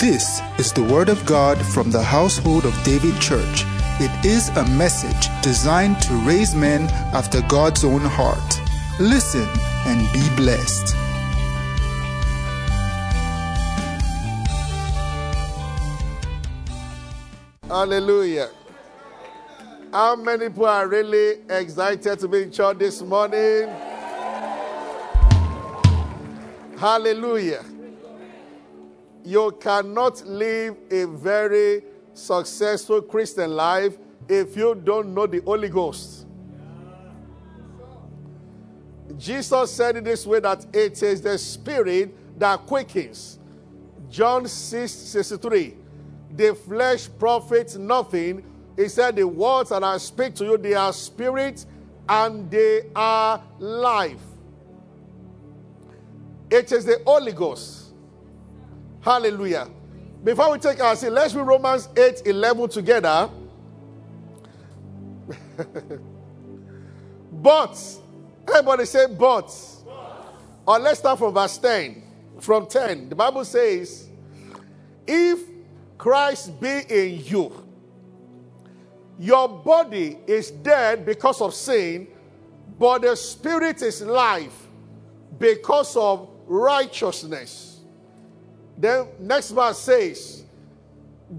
[0.00, 3.64] This is the Word of God from the household of David Church.
[4.00, 8.60] It is a message designed to raise men after God's own heart.
[8.98, 9.46] Listen
[9.84, 10.96] and be blessed.
[17.68, 18.48] Hallelujah.
[19.92, 23.68] How many people are really excited to be in church this morning?
[26.78, 27.69] Hallelujah.
[29.24, 31.82] You cannot live a very
[32.14, 33.98] successful Christian life
[34.28, 36.26] if you don't know the Holy Ghost.
[39.16, 43.38] Jesus said it this way that it is the Spirit that quickens.
[44.08, 45.76] John 6 63.
[46.36, 48.44] The flesh profits nothing.
[48.76, 51.66] He said, The words that I speak to you, they are spirit
[52.08, 54.22] and they are life.
[56.50, 57.79] It is the Holy Ghost.
[59.00, 59.68] Hallelujah.
[60.22, 63.30] Before we take our seat, let's read Romans 8 11 together.
[67.32, 67.82] but,
[68.48, 69.46] everybody say, but.
[69.86, 70.34] but.
[70.66, 72.02] Or let's start from verse 10.
[72.40, 73.08] From 10.
[73.08, 74.10] The Bible says,
[75.06, 75.40] If
[75.96, 77.66] Christ be in you,
[79.18, 82.08] your body is dead because of sin,
[82.78, 84.66] but the spirit is life
[85.38, 87.79] because of righteousness.
[88.80, 90.44] Then next verse says,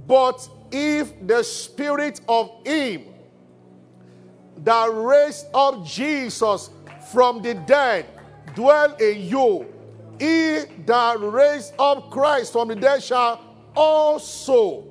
[0.08, 3.06] But if the spirit of him
[4.58, 6.69] that raised up Jesus
[7.12, 8.06] from the dead
[8.53, 9.66] dwell in you,
[10.19, 13.42] he that raised up Christ from the dead shall
[13.75, 14.86] also.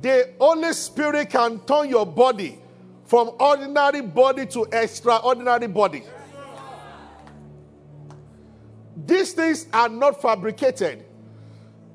[0.00, 2.58] The Holy Spirit can turn your body
[3.04, 6.02] from ordinary body to extraordinary body.
[9.08, 11.02] These things are not fabricated.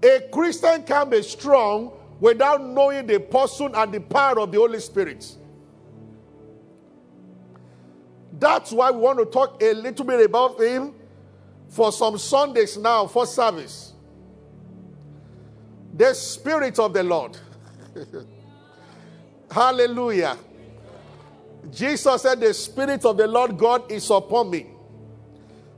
[0.01, 4.79] A Christian can be strong without knowing the person and the power of the Holy
[4.79, 5.37] Spirit.
[8.39, 10.95] That's why we want to talk a little bit about him
[11.69, 13.93] for some Sundays now for service.
[15.93, 17.37] The Spirit of the Lord.
[19.51, 20.35] Hallelujah.
[21.69, 24.72] Jesus said, The Spirit of the Lord God is upon me.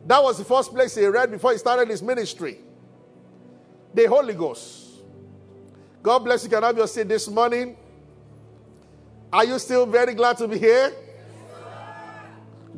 [0.05, 2.59] That was the first place he read before he started his ministry.
[3.93, 5.01] The Holy Ghost.
[6.03, 6.49] God bless you.
[6.49, 7.75] Can I have your seat this morning?
[9.33, 10.93] Are you still very glad to be here?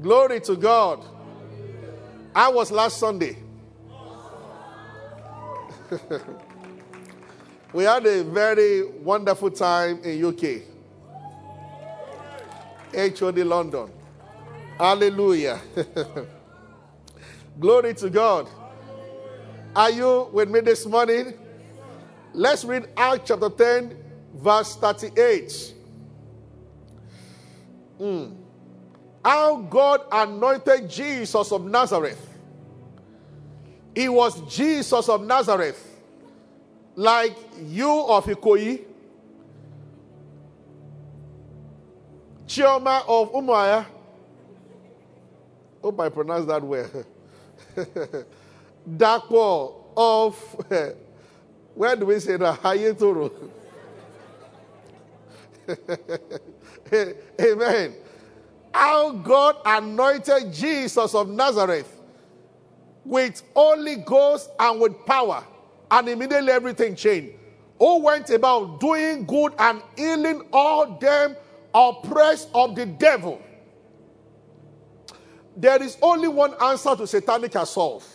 [0.02, 1.04] Glory to God.
[2.34, 3.38] I was last Sunday.
[7.74, 10.62] we had a very wonderful time in UK.
[13.20, 13.90] HOD London.
[14.78, 15.60] Hallelujah.
[17.60, 18.48] Glory to God.
[19.76, 21.34] Are you with me this morning?
[22.34, 23.98] Let's read Acts chapter 10,
[24.36, 25.74] verse 38.
[28.00, 28.36] Mm.
[29.26, 32.24] How God anointed Jesus of Nazareth.
[33.96, 36.00] He was Jesus of Nazareth,
[36.96, 37.36] like
[37.66, 38.84] you of Ikoyi,
[42.46, 43.88] Chioma of Umaya.
[45.82, 46.88] Hope I pronounced that well.
[48.90, 50.36] Dapo of
[51.76, 52.62] where do we say that?
[52.62, 53.32] Hayetoro.
[57.42, 57.94] Amen.
[58.74, 62.02] How God anointed Jesus of Nazareth
[63.06, 65.44] with Holy Ghost and with power,
[65.92, 67.34] and immediately everything changed.
[67.80, 71.36] Who went about doing good and healing all them
[71.74, 73.42] oppressed of the devil
[75.58, 78.08] there is only one answer to satanic assault.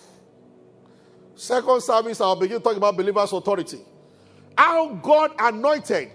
[1.34, 3.80] Second service, I'll begin talking about believers' authority.
[4.56, 6.12] How God anointed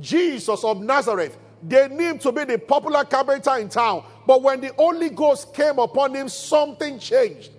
[0.00, 1.38] Jesus of Nazareth.
[1.62, 4.04] They knew to be the popular carpenter in town.
[4.26, 7.52] But when the Holy Ghost came upon him, something changed.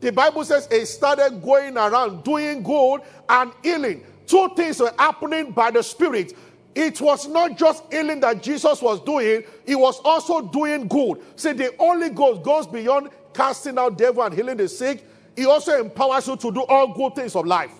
[0.00, 4.04] The Bible says he started going around doing good and healing.
[4.26, 6.34] Two things were happening by the Spirit
[6.76, 11.22] it was not just healing that Jesus was doing, he was also doing good.
[11.34, 15.02] See, the Holy Ghost goes beyond casting out devil and healing the sick.
[15.34, 17.72] He also empowers you to do all good things of life.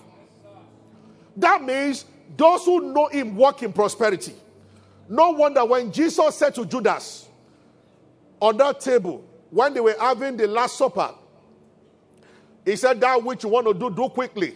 [1.35, 2.05] That means
[2.35, 4.33] those who know him walk in prosperity.
[5.07, 7.29] No wonder when Jesus said to Judas
[8.41, 11.13] on that table, when they were having the Last Supper,
[12.65, 14.55] he said, That which you want to do, do quickly.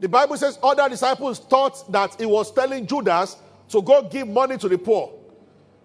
[0.00, 3.36] The Bible says other disciples thought that he was telling Judas
[3.68, 5.12] to go give money to the poor.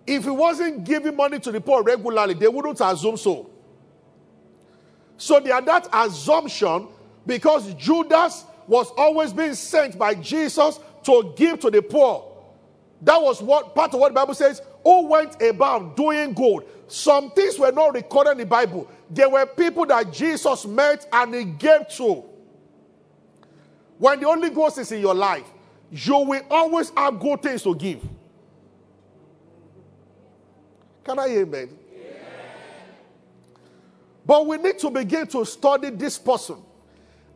[0.07, 3.50] If he wasn't giving money to the poor regularly, they wouldn't assume so.
[5.17, 6.88] So they had that assumption
[7.25, 12.31] Because Judas was always being sent by Jesus to give to the poor.
[13.01, 16.65] That was what part of what the Bible says, who went about doing good.
[16.88, 18.88] Some things were not recorded in the Bible.
[19.09, 22.23] There were people that Jesus met and he gave to.
[23.97, 25.45] When the Holy Ghost is in your life,
[25.92, 28.01] you will always have good things to give.
[31.03, 31.69] Can I amen?
[34.25, 36.57] But we need to begin to study this person.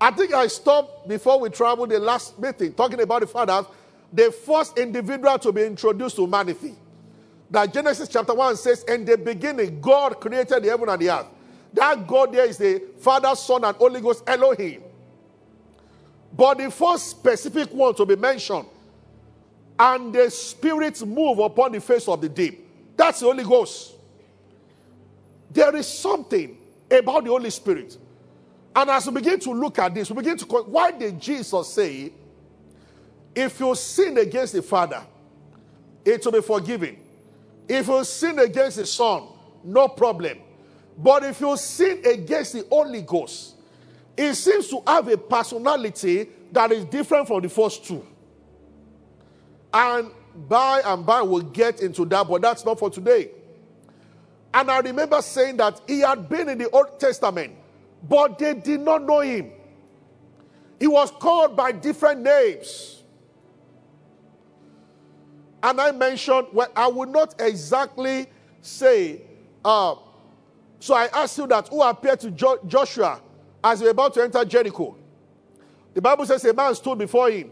[0.02, 3.66] I think I stopped before we traveled the last meeting talking about the fathers,
[4.12, 6.74] the first individual to be introduced to humanity.
[7.52, 11.28] That Genesis chapter 1 says, In the beginning, God created the heaven and the earth.
[11.74, 14.84] That God there is the Father, Son, and Holy Ghost, Elohim.
[16.34, 18.66] But the first specific one to be mentioned,
[19.78, 22.68] and the Spirit move upon the face of the deep.
[22.98, 23.94] That's the Holy Ghost.
[25.52, 26.58] There is something
[26.92, 27.98] about the Holy Spirit.
[28.76, 32.12] And as we begin to look at this, we begin to why did Jesus say,
[33.34, 35.02] if you sin against the Father,
[36.04, 36.98] it will be forgiven.
[37.68, 39.24] If you sin against the Son,
[39.64, 40.40] no problem.
[40.98, 43.56] But if you sin against the Holy Ghost,
[44.20, 48.06] it seems to have a personality that is different from the first two.
[49.74, 53.32] And by and by, we'll get into that, but that's not for today.
[54.54, 57.54] And I remember saying that he had been in the Old Testament,
[58.10, 59.52] but they did not know him.
[60.82, 63.04] He was called by different names.
[65.64, 68.28] And I mentioned, well, I would not exactly
[68.62, 69.22] say,
[69.64, 69.96] uh,
[70.80, 73.22] so I asked you that who appeared to jo- Joshua
[73.64, 74.96] as was about to enter Jericho.
[75.94, 77.52] The Bible says a man stood before him.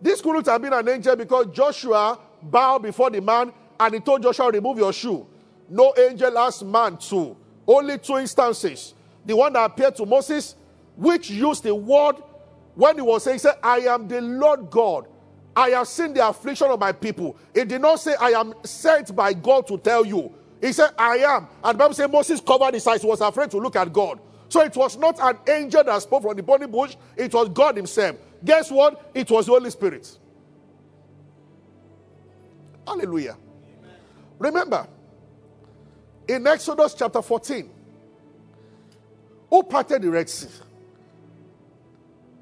[0.00, 4.22] This couldn't have been an angel because Joshua bowed before the man and he told
[4.22, 5.26] Joshua, Remove your shoe.
[5.68, 7.36] No angel asked man to.
[7.66, 8.94] Only two instances.
[9.26, 10.56] The one that appeared to Moses,
[10.96, 12.16] which used the word
[12.74, 15.06] when he was saying, he said, I am the Lord God.
[15.54, 17.36] I have seen the affliction of my people.
[17.52, 20.32] It did not say, I am sent by God to tell you.
[20.60, 21.48] He said, I am.
[21.62, 23.02] And the Bible says Moses covered his eyes.
[23.02, 24.20] He was afraid to look at God.
[24.48, 27.76] So it was not an angel that spoke from the burning bush, it was God
[27.76, 28.16] Himself.
[28.44, 29.10] Guess what?
[29.14, 30.18] It was the Holy Spirit.
[32.86, 33.36] Hallelujah.
[33.78, 33.96] Amen.
[34.38, 34.88] Remember,
[36.26, 37.68] in Exodus chapter 14,
[39.50, 40.48] who parted the Red Sea?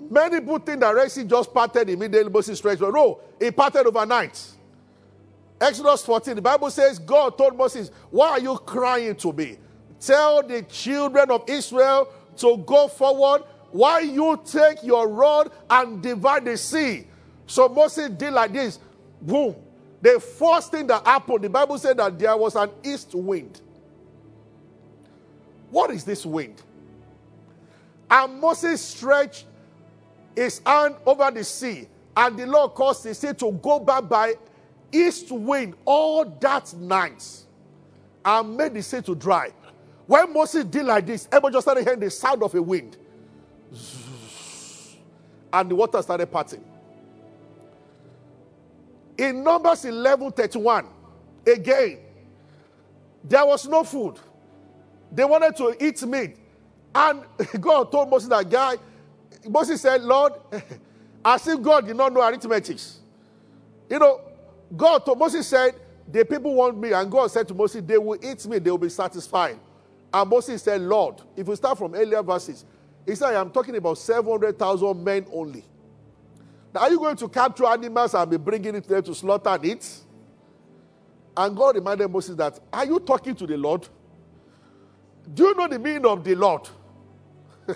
[0.08, 2.80] Many people think the Red Sea just parted immediately, Moses stretched.
[2.80, 4.40] But no, it parted overnight.
[5.60, 9.56] Exodus 14, the Bible says, God told Moses, Why are you crying to me?
[10.06, 12.06] Tell the children of Israel
[12.36, 13.42] to go forward
[13.72, 17.08] while you take your rod and divide the sea.
[17.48, 18.78] So Moses did like this.
[19.20, 19.56] Boom.
[20.00, 23.60] The first thing that happened, the Bible said that there was an east wind.
[25.70, 26.62] What is this wind?
[28.08, 29.46] And Moses stretched
[30.36, 34.34] his hand over the sea, and the Lord caused the sea to go back by
[34.92, 37.24] east wind all that night
[38.24, 39.50] and made the sea to dry.
[40.06, 42.96] When Moses did like this, everyone just started hearing the sound of a wind.
[45.52, 46.64] And the water started parting.
[49.18, 50.86] In Numbers 11 31,
[51.46, 51.98] again,
[53.24, 54.16] there was no food.
[55.10, 56.36] They wanted to eat meat.
[56.94, 57.22] And
[57.60, 58.76] God told Moses that guy,
[59.48, 60.34] Moses said, Lord,
[61.24, 62.78] as if God did not know arithmetic.
[63.90, 64.20] You know,
[64.76, 65.74] God told Moses said,
[66.10, 66.92] the people want me.
[66.92, 69.58] And God said to Moses, they will eat me, they will be satisfied.
[70.12, 72.64] And Moses said, Lord, if we start from earlier verses,
[73.04, 75.64] he said, I am talking about 700,000 men only.
[76.74, 79.88] Now, are you going to capture animals and be bringing it there to slaughter eat?
[81.36, 83.86] And God reminded Moses that, Are you talking to the Lord?
[85.32, 86.68] Do you know the meaning of the Lord?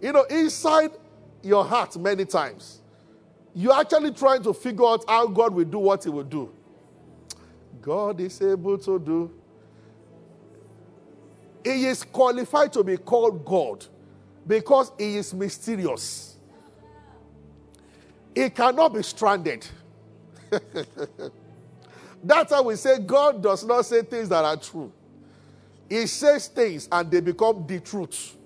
[0.00, 0.90] you know, inside
[1.42, 2.80] your heart, many times,
[3.54, 6.52] you're actually trying to figure out how God will do what He will do.
[7.80, 9.39] God is able to do
[11.64, 13.86] he is qualified to be called God
[14.46, 16.36] because he is mysterious.
[18.34, 19.66] He cannot be stranded.
[22.22, 24.92] That's how we say God does not say things that are true.
[25.88, 28.36] He says things and they become the truth.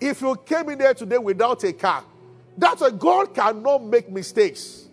[0.00, 2.04] If you came in there today without a car,
[2.56, 4.88] that's why God cannot make mistakes.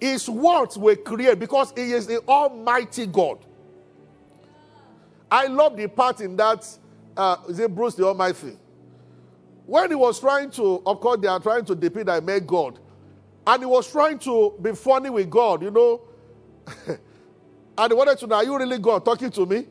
[0.00, 3.38] His words were created because He is the Almighty God.
[5.30, 6.66] I love the part in that,
[7.16, 8.56] uh, is it Bruce the Almighty?
[9.66, 12.78] When he was trying to, of course, they are trying to depict I met God.
[13.46, 16.02] And he was trying to be funny with God, you know.
[17.78, 19.66] and he wanted to know, are you really God talking to me?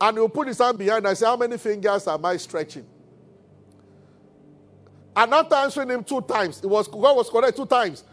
[0.00, 1.06] And he'll put his hand behind.
[1.06, 2.84] I say, How many fingers am I stretching?
[5.14, 8.04] And after answering him two times, it was God was correct two times.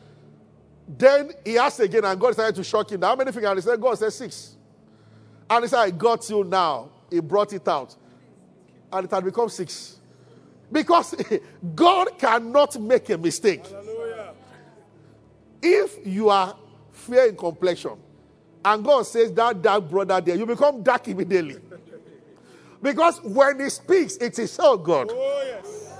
[0.88, 3.02] Then he asked again, and God decided to shock him.
[3.02, 3.50] How many fingers?
[3.50, 4.53] And he said, God said six.
[5.54, 6.90] And he said, I got you now.
[7.12, 7.96] He brought it out.
[8.92, 9.98] And it had become six.
[10.72, 11.14] Because
[11.76, 13.68] God cannot make a mistake.
[13.68, 14.34] Hallelujah.
[15.62, 16.56] If you are
[16.92, 18.00] fair in complexion,
[18.66, 21.58] and God says that dark brother there, you become dark immediately.
[22.82, 25.10] Because when he speaks, it is all God.
[25.12, 25.94] Oh, yes.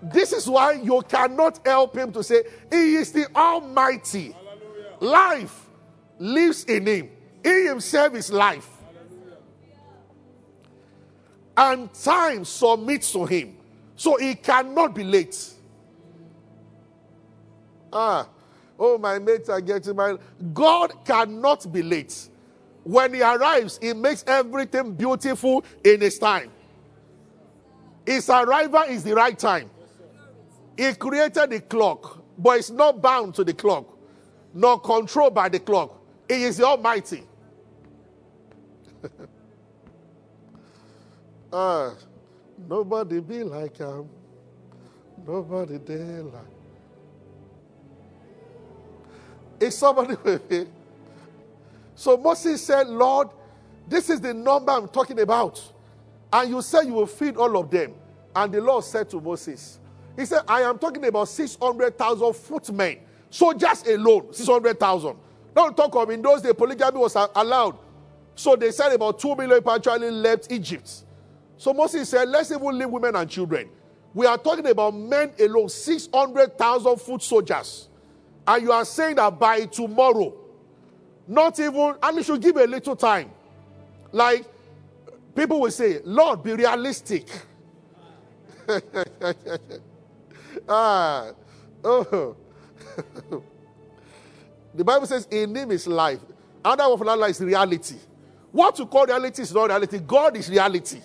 [0.00, 4.30] This is why you cannot help him to say, He is the Almighty.
[4.30, 4.96] Hallelujah.
[5.00, 5.66] Life
[6.20, 7.10] lives in him,
[7.44, 8.68] He Himself is life.
[11.56, 13.56] And time submits to Him.
[13.94, 15.52] So He cannot be late.
[17.92, 18.26] Ah,
[18.78, 20.16] oh, my mates are getting my.
[20.52, 22.28] God cannot be late.
[22.82, 26.50] When He arrives, He makes everything beautiful in His time.
[28.06, 29.70] His arrival is the right time.
[30.76, 33.86] He created the clock, but it's not bound to the clock,
[34.52, 36.00] nor controlled by the clock.
[36.28, 37.22] He is the Almighty.
[41.52, 41.94] ah,
[42.68, 44.08] nobody be like him.
[45.26, 46.42] Nobody there like.
[49.60, 50.66] Is somebody with me?
[51.94, 53.28] So Moses said, Lord,
[53.88, 55.62] this is the number I'm talking about.
[56.32, 57.94] And you said you will feed all of them.
[58.34, 59.78] And the Lord said to Moses,
[60.16, 62.98] he said, I am talking about 600,000 footmen.
[63.30, 65.16] Soldiers alone, 600,000.
[65.54, 67.78] Don't talk of in those days, polygamy was allowed.
[68.34, 71.04] So they said about 2 million people actually left Egypt.
[71.56, 73.68] So Moses said, let's even leave women and children.
[74.12, 77.88] We are talking about men alone, 600,000 foot soldiers.
[78.46, 80.34] And you are saying that by tomorrow,
[81.26, 83.30] not even, and you should give a little time.
[84.12, 84.44] Like,
[85.34, 87.26] people will say, Lord, be realistic.
[90.68, 91.32] ah,
[91.82, 92.36] oh.
[94.74, 96.20] the Bible says, in him is life.
[96.64, 97.96] Another word for that life is reality.
[98.54, 99.98] What you call reality is not reality.
[99.98, 101.00] God is reality.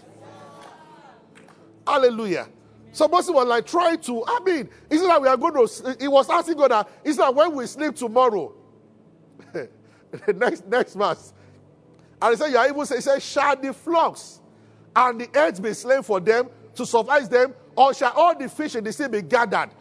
[1.87, 2.47] Hallelujah.
[2.91, 6.07] So Moses was like trying to, I mean, isn't that we are going to, he
[6.07, 8.53] was asking God that, isn't that when we sleep tomorrow?
[9.51, 9.67] the
[10.35, 11.33] next, next verse.
[12.21, 14.41] And he said, you are even saying, shall the flocks
[14.95, 18.75] and the eggs be slain for them to suffice them, or shall all the fish
[18.75, 19.71] in the sea be gathered?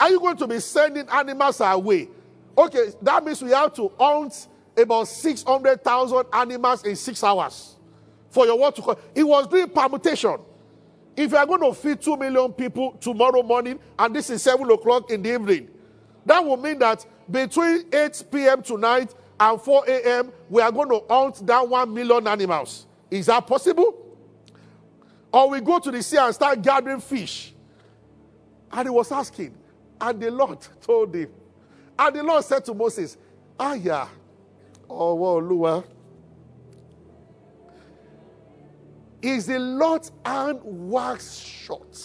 [0.00, 2.08] Are you going to be sending animals away?
[2.56, 4.48] Okay, that means we have to hunt
[4.80, 7.76] about 600,000 animals in six hours
[8.30, 8.96] for your come.
[9.14, 10.38] He was doing permutation.
[11.16, 14.70] If you are going to feed 2 million people tomorrow morning and this is 7
[14.70, 15.68] o'clock in the evening,
[16.24, 18.62] that will mean that between 8 p.m.
[18.62, 22.86] tonight and 4 a.m., we are going to hunt down 1 million animals.
[23.10, 24.06] Is that possible?
[25.32, 27.52] Or we go to the sea and start gathering fish.
[28.72, 29.54] And he was asking,
[30.00, 31.30] and the Lord told him,
[31.98, 33.16] and the Lord said to Moses,
[33.58, 34.08] Ah, yeah,
[34.90, 35.84] oh, well, Lua.
[39.22, 41.98] Is the Lord's hand wax short?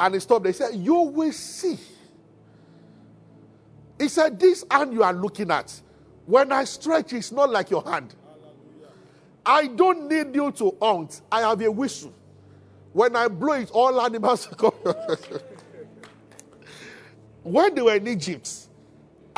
[0.00, 0.46] And he stopped.
[0.46, 1.78] He said, You will see.
[3.98, 5.80] He said, This hand you are looking at,
[6.26, 8.14] when I stretch, it's not like your hand.
[9.46, 11.22] I don't need you to hunt.
[11.32, 12.12] I have a whistle.
[12.92, 14.72] When I blow it, all animals come.
[17.42, 18.67] when they were in Egypt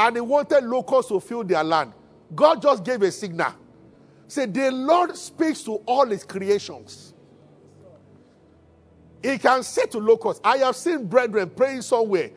[0.00, 1.92] and they wanted locusts to fill their land,
[2.34, 3.52] God just gave a signal.
[4.28, 7.12] Say, the Lord speaks to all his creations.
[9.22, 12.30] He can say to locusts, I have seen brethren praying somewhere,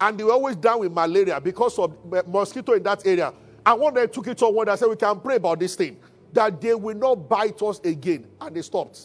[0.00, 3.34] and they were always down with malaria because of eh, mosquito in that area.
[3.66, 5.96] And one day took it to one I said, We can pray about this thing
[6.32, 8.28] that they will not bite us again.
[8.40, 9.00] And they stopped.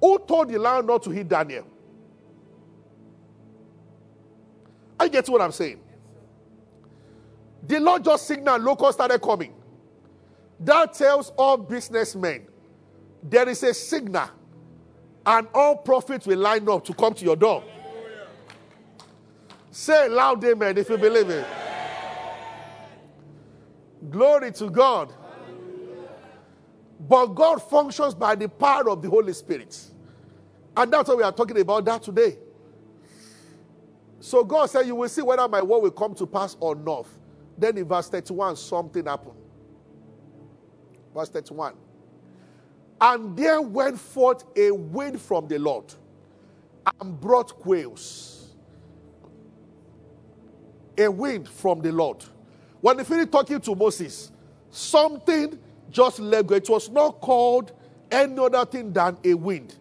[0.00, 1.66] Who told the lion not to hit Daniel?
[5.00, 5.80] I get what I'm saying.
[7.68, 9.54] The Lord just signaled locusts started coming.
[10.60, 12.46] That tells all businessmen
[13.22, 14.28] there is a signal,
[15.26, 17.62] and all prophets will line up to come to your door.
[19.70, 21.46] Say loud amen if you believe it.
[24.10, 25.12] Glory to God.
[27.00, 29.78] But God functions by the power of the Holy Spirit.
[30.76, 32.38] And that's what we are talking about that today.
[34.20, 37.06] So God said, You will see whether my word will come to pass or not.
[37.58, 39.34] Then in verse 31, something happened.
[41.14, 41.74] Verse 31.
[43.00, 45.92] And there went forth a wind from the Lord
[47.00, 48.54] and brought quails.
[50.96, 52.24] A wind from the Lord.
[52.80, 54.32] When he finished talking to Moses,
[54.70, 55.58] Something
[55.90, 56.54] just let go.
[56.54, 57.72] It was not called
[58.10, 59.76] any other thing than a wind.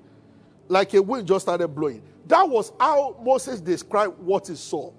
[0.68, 2.02] Like a wind just started blowing.
[2.28, 4.92] That was how Moses described what he saw.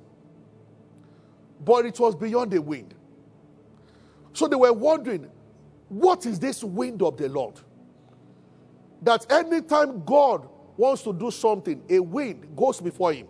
[1.65, 2.95] But it was beyond the wind.
[4.33, 5.29] So they were wondering,
[5.89, 7.55] what is this wind of the Lord?
[9.03, 13.29] That anytime God wants to do something, a wind goes before him.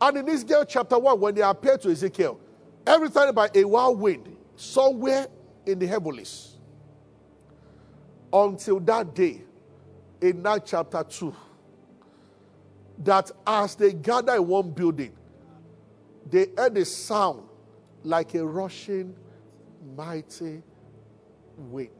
[0.00, 2.38] And in Ezekiel chapter 1, when they appeared to Ezekiel,
[2.86, 5.26] every time by a wild wind, somewhere
[5.66, 6.56] in the heavens.
[8.32, 9.42] Until that day,
[10.20, 11.34] in that chapter 2,
[12.98, 15.12] that as they gather in one building,
[16.30, 17.42] they heard a sound
[18.04, 19.14] like a rushing
[19.96, 20.62] mighty
[21.56, 21.90] wind.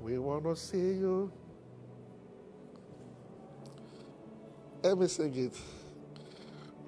[0.00, 1.30] We want to see you.
[4.82, 5.56] Let me sing it.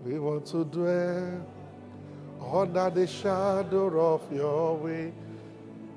[0.02, 1.46] We want to dwell
[2.52, 5.12] under the shadow of your way.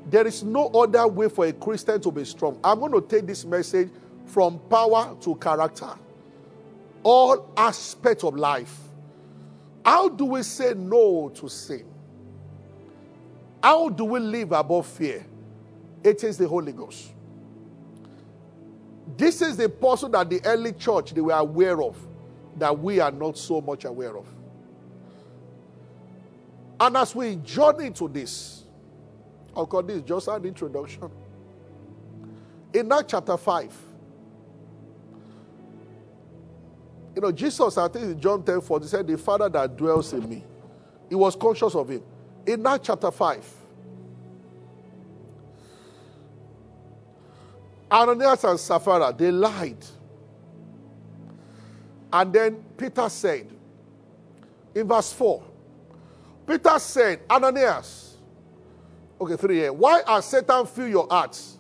[0.10, 2.60] There is no other way for a Christian to be strong.
[2.64, 3.90] I'm going to take this message
[4.26, 5.90] from power to character,
[7.08, 8.78] all aspects of life.
[9.86, 11.86] How do we say no to sin?
[13.64, 15.26] How do we live above fear?
[16.04, 17.14] It is the Holy Ghost.
[19.16, 21.96] This is the person that the early church they were aware of
[22.58, 24.26] that we are not so much aware of.
[26.78, 28.66] And as we journey to this,
[29.56, 31.10] of course, this is just an introduction.
[32.74, 33.87] In that chapter 5,
[37.18, 40.30] you know, Jesus, I think in John 10 40, said, The Father that dwells in
[40.30, 40.44] me.
[41.10, 42.04] He was conscious of him.
[42.46, 43.44] In that chapter 5,
[47.92, 49.84] Ananias and Sapphira, they lied.
[52.14, 53.50] And then Peter said,
[54.76, 55.44] in verse 4,
[56.46, 58.18] Peter said, Ananias,
[59.20, 61.58] okay, three here, why has Satan filled your hearts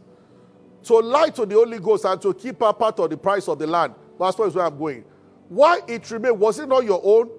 [0.83, 3.57] to lie to the Holy Ghost and to keep a part of the price of
[3.57, 3.95] the land?
[4.19, 5.03] Verse 4 is where I'm going.
[5.49, 7.29] Why it remained, was it not your own?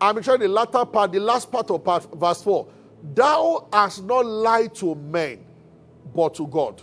[0.00, 2.68] I'm trying the latter part, the last part of part, verse 4.
[3.14, 5.44] Thou hast not lied to men,
[6.14, 6.82] but to God.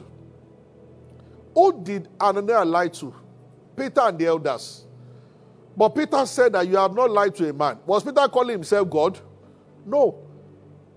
[1.54, 3.14] Who did Ananias lie to?
[3.76, 4.86] Peter and the elders.
[5.76, 7.80] But Peter said that you have not lied to a man.
[7.86, 9.20] Was Peter calling himself God?
[9.86, 10.20] No.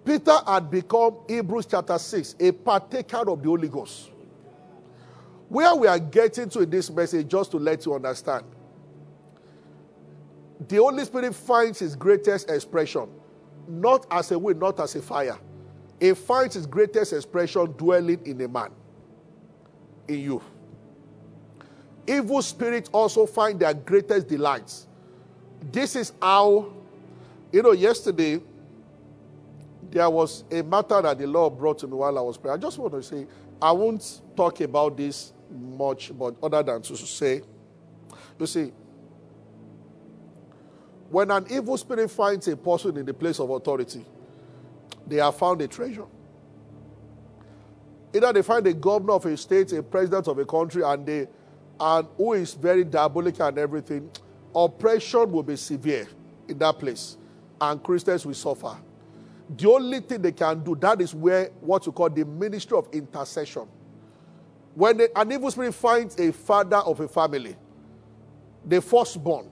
[0.05, 4.11] Peter had become, Hebrews chapter 6, a partaker of the Holy Ghost.
[5.49, 8.45] Where we are getting to in this message, just to let you understand,
[10.69, 13.09] the Holy Spirit finds his greatest expression
[13.69, 15.39] not as a wind, not as a fire.
[16.01, 18.71] It finds its greatest expression dwelling in a man,
[20.09, 20.43] in you.
[22.07, 24.87] Evil spirits also find their greatest delights.
[25.73, 26.73] This is how,
[27.53, 28.41] you know, yesterday
[29.91, 32.59] there was a matter that the Lord brought to me while I was praying.
[32.59, 33.27] I just want to say,
[33.63, 37.43] I won't talk about this much, but other than to say,
[38.39, 38.73] you see,
[41.11, 44.05] when an evil spirit finds a person in the place of authority,
[45.07, 46.07] they have found a treasure.
[48.15, 51.29] Either they find a governor of a state, a president of a country, and they
[51.81, 54.09] and who is very diabolical and everything,
[54.55, 56.07] oppression will be severe
[56.49, 57.17] in that place,
[57.61, 58.77] and Christians will suffer.
[59.57, 62.89] The only thing they can do, that is where what you call the ministry of
[62.93, 63.67] intercession.
[64.75, 67.57] When an evil spirit finds a father of a family,
[68.65, 69.51] the firstborn,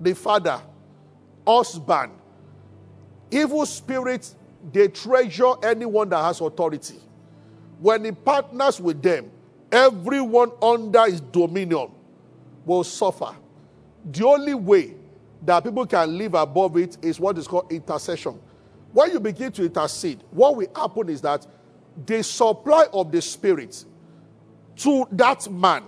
[0.00, 0.60] the father,
[1.46, 2.12] husband.
[3.30, 4.34] Evil spirits,
[4.72, 7.00] they treasure anyone that has authority.
[7.78, 9.30] When he partners with them,
[9.70, 11.90] everyone under his dominion
[12.64, 13.34] will suffer.
[14.10, 14.94] The only way
[15.42, 18.40] that people can live above it is what is called intercession.
[18.92, 21.46] When you begin to intercede, what will happen is that
[22.06, 23.84] the supply of the spirit
[24.76, 25.84] to that man,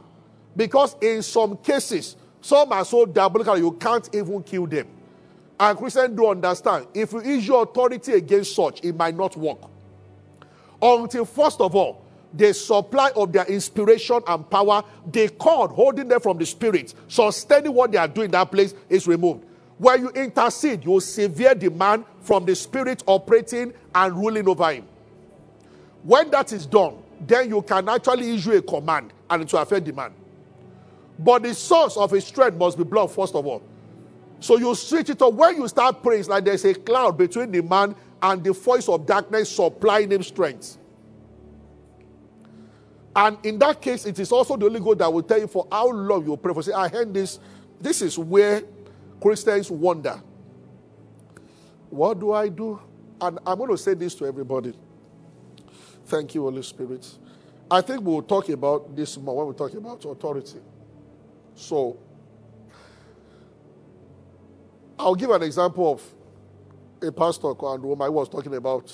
[0.56, 4.86] because in some cases, some are so diabolical you can't even kill them.
[5.60, 9.58] And Christians do understand if you your authority against such, it might not work.
[10.80, 16.20] Until, first of all, the supply of their inspiration and power, the cord holding them
[16.20, 19.44] from the spirit, sustaining what they are doing in that place, is removed.
[19.78, 24.86] When you intercede, you severe man from the spirit operating and ruling over him.
[26.02, 29.86] When that is done, then you can actually issue a command and it will affect
[29.86, 30.12] the man.
[31.18, 33.62] But the source of his strength must be blocked, first of all.
[34.40, 35.34] So you switch it up.
[35.34, 39.06] When you start praying, like there's a cloud between the man and the voice of
[39.06, 40.78] darkness supplying him strength.
[43.16, 45.66] And in that case, it is also the Holy Ghost that will tell you for
[45.72, 46.62] how long you pray for.
[46.62, 47.40] Say, I heard this.
[47.80, 48.62] This is where
[49.20, 50.22] Christians wonder.
[51.90, 52.78] What do I do?
[53.20, 54.72] And I'm going to say this to everybody.
[56.06, 57.08] Thank you, Holy Spirit.
[57.70, 60.58] I think we'll talk about this more when we talk about authority.
[61.54, 61.98] So,
[64.98, 66.02] I'll give an example of
[67.06, 68.92] a pastor and whom I was talking about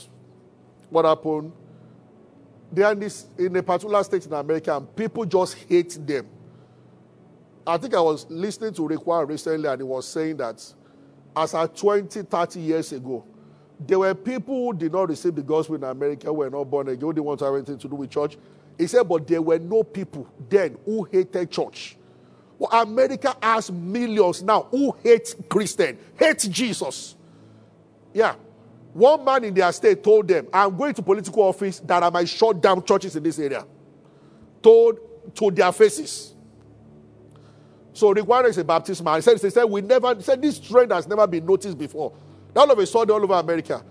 [0.91, 1.53] what happened.
[2.73, 6.27] They are in, this, in a particular state in America, and people just hate them.
[7.67, 10.63] I think I was listening to Rick recently, and he was saying that
[11.37, 13.25] as at 20, 30 years ago,
[13.81, 17.01] there were people who did not receive the gospel in America, were not born again,
[17.01, 18.37] who didn't want to have anything to do with church.
[18.79, 21.97] He said, but there were no people then who hated church.
[22.59, 27.17] Well, America has millions now who hate Christian, hate Jesus.
[28.13, 28.37] Yeah.
[28.93, 32.29] One man in their state told them, I'm going to political office that I might
[32.29, 33.67] shut down churches in this area.
[34.63, 34.99] Told
[35.35, 36.35] to their faces.
[37.93, 39.17] So Rick Warren is a Baptist man.
[39.17, 42.13] He said, he said, we never, he said this trend has never been noticed before.
[42.55, 43.85] All of a sudden, all over America,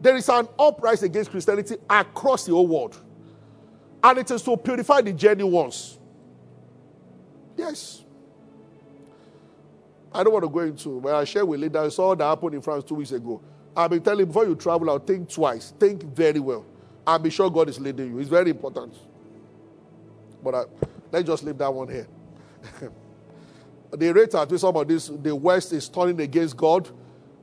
[0.00, 2.96] there is an uprising against Christianity across the whole world.
[4.02, 5.95] And it is to purify the genuine ones.
[7.56, 8.04] Yes.
[10.12, 12.62] I don't want to go into, but I share with leaders, saw that happened in
[12.62, 13.40] France two weeks ago.
[13.76, 15.74] I've been telling you, before you travel out, think twice.
[15.78, 16.64] Think very well.
[17.06, 18.18] And be sure God is leading you.
[18.18, 18.94] It's very important.
[20.42, 20.64] But I,
[21.12, 22.08] let's just leave that one here.
[23.92, 26.88] the rate at which some of this, the West is turning against God,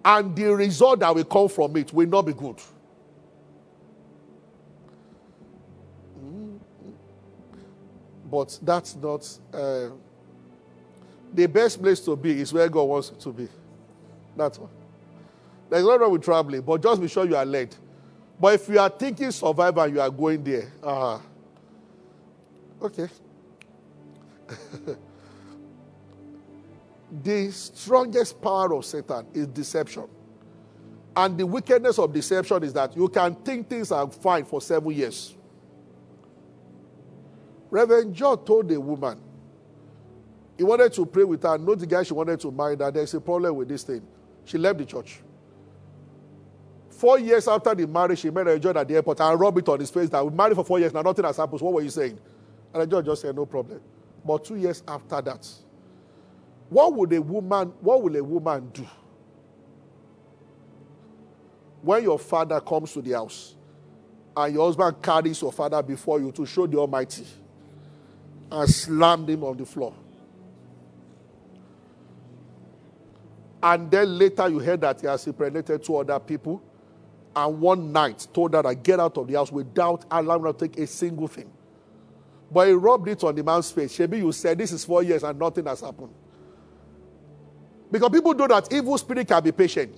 [0.04, 2.60] and the result that will come from it will not be good.
[8.34, 9.30] But that's not.
[9.54, 9.90] Uh,
[11.32, 13.48] the best place to be is where God wants you to be.
[14.36, 14.72] That's all.
[15.70, 17.76] There's nothing wrong with traveling, but just be sure you are led.
[18.40, 20.72] But if you are thinking survival, you are going there.
[20.82, 21.20] Uh,
[22.82, 23.08] okay.
[27.24, 30.06] the strongest power of Satan is deception.
[31.16, 34.92] And the wickedness of deception is that you can think things are fine for seven
[34.92, 35.36] years.
[37.74, 39.20] Reverend John told a woman,
[40.60, 43.16] he wanted to pray with her, not the guy she wanted to marry, that there's
[43.16, 44.04] a problem with this thing.
[44.46, 45.22] She left the church.
[46.92, 49.68] Four years after the marriage, she met a judge at the airport and rubbed it
[49.70, 51.62] on his face that we married for four years, now nothing has happened.
[51.62, 52.20] So what were you saying?
[52.76, 53.82] And the judge just said, no problem.
[54.24, 55.50] But two years after that,
[56.70, 58.86] what would a woman, what will a woman do?
[61.82, 63.56] When your father comes to the house
[64.38, 67.26] and your husband carries your father before you to show the Almighty
[68.54, 69.94] and slammed him on the floor.
[73.64, 76.62] And then later you heard that he has impregnated two other people
[77.36, 80.68] and one night told her to get out of the house without allowing her to
[80.68, 81.52] take a single thing.
[82.52, 83.98] But he rubbed it on the man's face.
[83.98, 86.14] Shebi, you said this is four years and nothing has happened.
[87.92, 89.96] Because people know that evil spirit can be patient.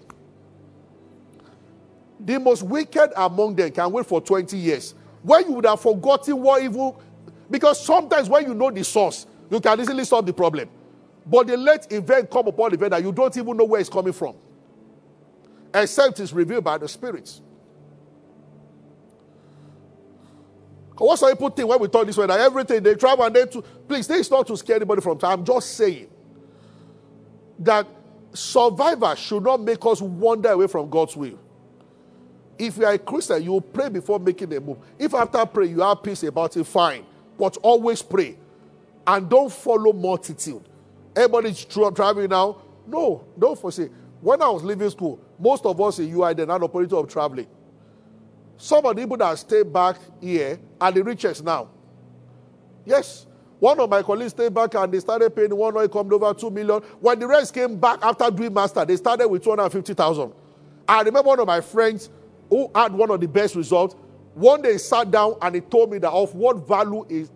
[2.20, 4.96] The most wicked among them can wait for 20 years.
[5.24, 7.02] When you would have forgotten what evil,
[7.50, 10.70] because sometimes when you know the source, you can easily solve the problem.
[11.26, 14.14] But the late event come upon event that you don't even know where it's coming
[14.14, 14.36] from
[15.74, 17.42] except it's revealed by the spirits.
[20.98, 23.46] What some people think when we talk this way that everything they travel and they
[23.48, 25.40] to please, this is not to scare anybody from time.
[25.40, 26.08] I'm just saying
[27.60, 27.86] that
[28.34, 31.38] survivor should not make us wander away from God's will.
[32.58, 34.78] If you are a Christian, you pray before making a move.
[34.98, 37.06] If after prayer you have peace about it, fine.
[37.38, 38.38] But always pray.
[39.08, 40.64] And don't follow multitude.
[41.16, 42.58] Everybody's traveling now.
[42.88, 43.92] No, don't forsake.
[44.22, 47.48] When I was leaving school, most of us in UI then had opportunity of traveling.
[48.58, 51.70] Some of the people that stay back here are the richest now.
[52.86, 53.28] Yes.
[53.60, 56.50] One of my colleagues stayed back and they started paying one oil come over two
[56.50, 56.82] million.
[57.00, 60.34] When the rest came back after doing master, they started with 250,000.
[60.88, 62.10] I remember one of my friends
[62.50, 63.96] who had one of the best results.
[64.36, 67.32] One day he sat down and he told me that of what value is,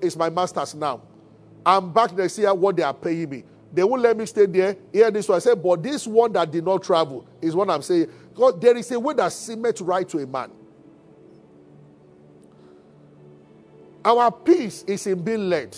[0.00, 1.02] is my master's now.
[1.66, 3.44] I'm back next year what they are paying me.
[3.72, 4.76] They won't let me stay there.
[4.92, 5.36] Hear this one.
[5.36, 8.08] I said, but this one that did not travel is what I'm saying.
[8.32, 10.50] Because there is a way that seemeth right to a man.
[14.04, 15.76] Our peace is in being led.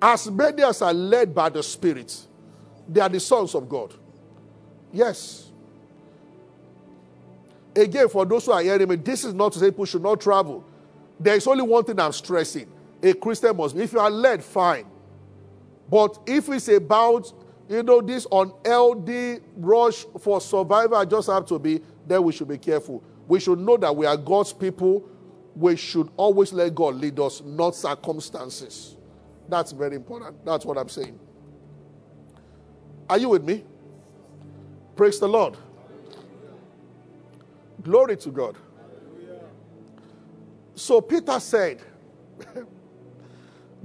[0.00, 2.26] As many as are led by the Spirit,
[2.88, 3.94] they are the sons of God.
[4.92, 5.47] Yes.
[7.78, 10.20] Again, for those who are hearing me, this is not to say people should not
[10.20, 10.64] travel.
[11.20, 12.68] There is only one thing I'm stressing.
[13.02, 13.82] A Christian must be.
[13.82, 14.86] If you are led, fine.
[15.88, 17.32] But if it's about,
[17.68, 22.48] you know, this unhealthy rush for survival I just have to be, then we should
[22.48, 23.02] be careful.
[23.28, 25.08] We should know that we are God's people.
[25.54, 28.96] We should always let God lead us, not circumstances.
[29.48, 30.44] That's very important.
[30.44, 31.18] That's what I'm saying.
[33.08, 33.64] Are you with me?
[34.96, 35.56] Praise the Lord.
[37.88, 38.54] Glory to God.
[40.74, 41.80] So Peter said,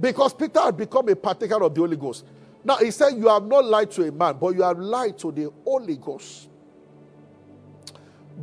[0.00, 2.26] because Peter had become a partaker of the Holy Ghost.
[2.62, 5.32] Now he said, You have not lied to a man, but you have lied to
[5.32, 6.50] the Holy Ghost.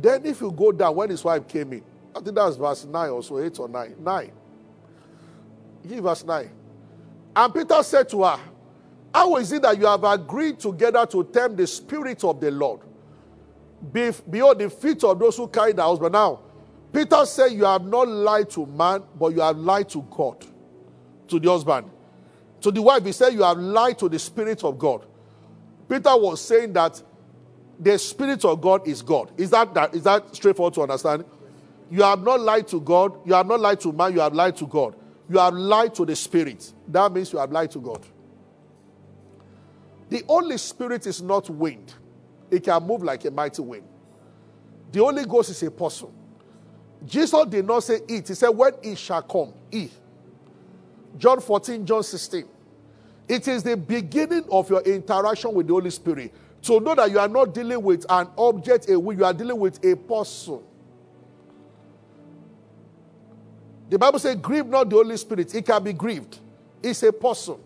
[0.00, 1.84] Then, if you go down when his wife came in,
[2.16, 3.94] I think that's verse 9 or so, 8 or 9.
[4.00, 4.32] 9.
[5.86, 6.50] Give verse 9.
[7.36, 8.40] And Peter said to her,
[9.14, 12.80] How is it that you have agreed together to tempt the Spirit of the Lord?
[13.90, 16.12] Be, behold, the feet of those who carry the husband.
[16.12, 16.40] Now,
[16.92, 20.44] Peter said, You have not lied to man, but you have lied to God,
[21.28, 21.90] to the husband.
[22.60, 25.04] To the wife, he said, You have lied to the Spirit of God.
[25.88, 27.02] Peter was saying that
[27.80, 29.32] the Spirit of God is God.
[29.36, 31.24] Is that, that, is that straightforward to understand?
[31.90, 33.18] You have not lied to God.
[33.26, 34.12] You have not lied to man.
[34.12, 34.94] You have lied to God.
[35.28, 36.72] You have lied to the Spirit.
[36.88, 38.06] That means you have lied to God.
[40.08, 41.94] The Holy Spirit is not wind,
[42.52, 43.84] it can move like a mighty wind.
[44.92, 46.08] The Holy Ghost is a person.
[47.06, 49.90] Jesus did not say it, he said, When it shall come, it.
[51.18, 52.44] John 14, John 16.
[53.26, 56.32] It is the beginning of your interaction with the Holy Spirit.
[56.62, 59.58] To know that you are not dealing with an object, a will, you are dealing
[59.58, 60.60] with a person.
[63.88, 65.54] The Bible says, Grieve not the Holy Spirit.
[65.54, 66.38] It can be grieved.
[66.82, 67.56] It's a person.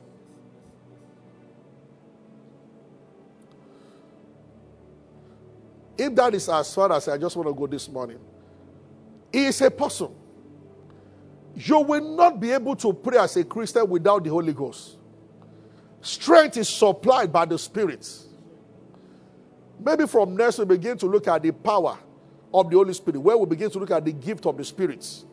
[5.99, 8.19] If that is as far as I just want to go this morning,
[9.33, 10.09] he is a person.
[11.55, 14.99] You will not be able to pray as a Christian without the Holy Ghost.
[16.03, 18.07] Strength is supplied by the Spirit.
[19.83, 21.99] Maybe from next we begin to look at the power
[22.53, 25.25] of the Holy Spirit, where we begin to look at the gift of the spirits.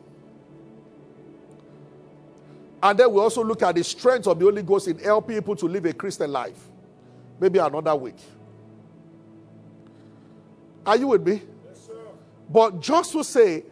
[2.82, 5.56] And then we also look at the strength of the Holy Ghost in helping people
[5.56, 6.68] to live a Christian life.
[7.40, 8.18] Maybe another week.
[10.86, 11.42] Are you with me?
[11.68, 11.94] Yes, sir.
[12.48, 13.64] but just to say,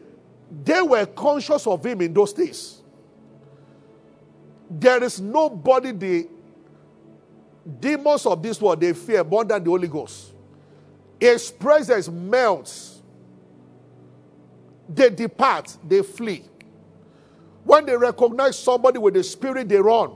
[0.65, 2.81] they were conscious of him in those days.
[4.71, 6.29] There is nobody the
[7.81, 10.33] demons of this world they fear more than the Holy Ghost.
[11.21, 13.03] His presence melts.
[14.89, 16.45] They depart, they flee.
[17.65, 20.13] When they recognize somebody with the spirit, they run.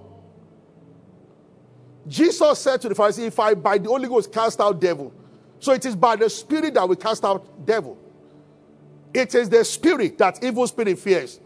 [2.09, 5.13] Jesus said to the Pharisees, If I by the Holy Ghost cast out devil,
[5.61, 7.99] so it is by the spirit that we cast out devil.
[9.15, 11.41] It is the spirit that evil spirit fears.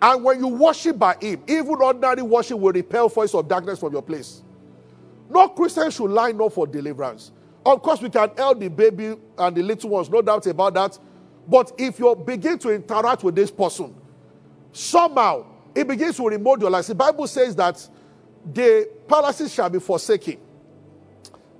[0.00, 3.92] And when you worship by him, even ordinary worship will repel voice of darkness from
[3.92, 4.42] your place.
[5.30, 7.32] No Christian should line up for deliverance.
[7.64, 10.98] Of course, we can help the baby and the little ones, no doubt about that.
[11.48, 13.94] But if you begin to interact with this person,
[14.72, 16.86] somehow it begins to remold your life.
[16.86, 17.88] The Bible says that
[18.52, 20.38] the palaces shall be forsaken.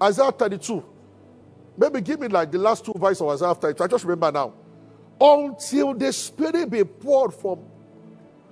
[0.01, 0.85] Isaiah 32.
[1.77, 3.85] Maybe give me like the last two verses of Isaiah 32.
[3.85, 4.53] I just remember now
[5.21, 7.61] until the Spirit be poured from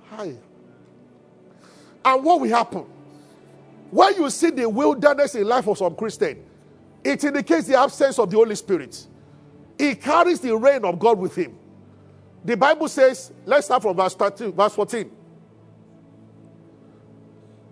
[0.09, 0.35] high.
[2.03, 2.85] And what will happen?
[3.91, 6.43] When you see the wilderness in life of some Christian,
[7.03, 9.07] it indicates the absence of the Holy Spirit.
[9.77, 11.57] He carries the reign of God with him.
[12.43, 15.11] The Bible says, let's start from verse 13, verse 14.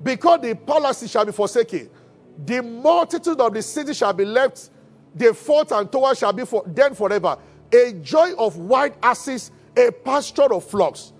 [0.02, 1.90] Because the palace shall be forsaken,
[2.46, 4.70] the multitude of the city shall be left,
[5.16, 7.38] the fort and tower shall be for, then forever
[7.74, 11.14] a joy of white asses, a pasture of flocks.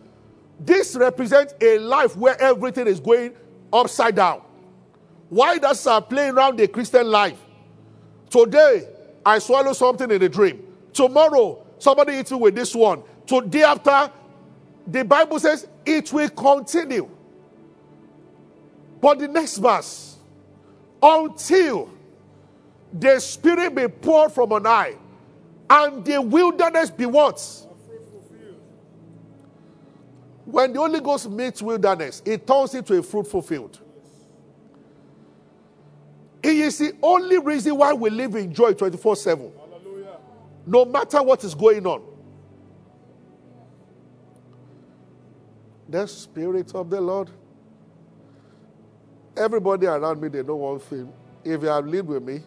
[0.60, 3.34] This represents a life where everything is going
[3.72, 4.42] upside down.
[5.30, 7.40] Why does are playing around the Christian life?
[8.30, 8.88] Today,
[9.26, 10.64] I swallow something in a dream.
[10.94, 13.02] Tomorrow, somebody eats me with this one.
[13.26, 14.12] Today after,
[14.86, 17.10] the Bible says it will continue.
[19.02, 20.18] But the next verse,
[21.02, 21.90] until
[22.94, 24.96] the Spirit be poured from on high,
[25.70, 27.42] and the wilderness be what?
[30.46, 33.80] When the Holy Ghost meets wilderness, it turns into a fruitful field.
[36.44, 39.52] It is the only reason why we live in joy 24 7.
[40.66, 42.04] No matter what is going on.
[45.88, 47.30] The Spirit of the Lord.
[49.36, 51.12] Everybody around me, they know one thing.
[51.44, 52.42] If you have lived with me,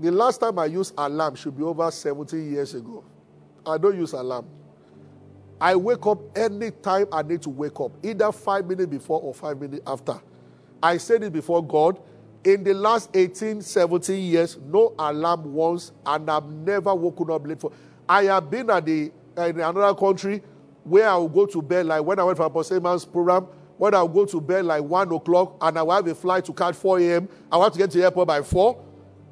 [0.00, 3.04] the last time I used alarm should be over 17 years ago.
[3.66, 4.46] I don't use alarm.
[5.60, 9.34] I wake up any time I need to wake up, either five minutes before or
[9.34, 10.18] five minutes after.
[10.82, 12.00] I said it before God.
[12.42, 17.60] In the last 18, 17 years, no alarm once, and I've never woken up late
[17.60, 17.70] for.
[18.08, 20.42] I have been at the uh, in another country
[20.84, 23.46] where I will go to bed like when I went for Apostle Man's program.
[23.76, 26.46] When I will go to bed like one o'clock, and I will have a flight
[26.46, 27.28] to catch 4 a.m.
[27.52, 28.82] I want to get to the airport by 4